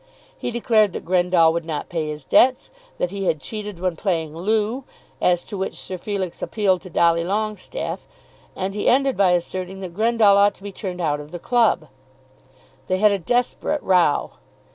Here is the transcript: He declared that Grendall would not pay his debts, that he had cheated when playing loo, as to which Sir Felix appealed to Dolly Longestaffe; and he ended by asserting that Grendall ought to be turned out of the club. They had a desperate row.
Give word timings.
He 0.35 0.49
declared 0.49 0.93
that 0.93 1.05
Grendall 1.05 1.53
would 1.53 1.63
not 1.63 1.87
pay 1.87 2.07
his 2.07 2.25
debts, 2.25 2.71
that 2.97 3.11
he 3.11 3.25
had 3.25 3.39
cheated 3.39 3.79
when 3.79 3.95
playing 3.95 4.35
loo, 4.35 4.83
as 5.21 5.43
to 5.43 5.55
which 5.59 5.75
Sir 5.79 5.95
Felix 5.95 6.41
appealed 6.41 6.81
to 6.81 6.89
Dolly 6.89 7.23
Longestaffe; 7.23 8.07
and 8.55 8.73
he 8.73 8.89
ended 8.89 9.15
by 9.15 9.33
asserting 9.33 9.79
that 9.81 9.93
Grendall 9.93 10.37
ought 10.37 10.55
to 10.55 10.63
be 10.63 10.71
turned 10.71 11.01
out 11.01 11.19
of 11.19 11.29
the 11.29 11.37
club. 11.37 11.87
They 12.87 12.97
had 12.97 13.11
a 13.11 13.19
desperate 13.19 13.83
row. 13.83 14.31